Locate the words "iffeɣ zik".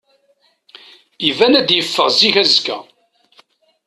1.79-2.35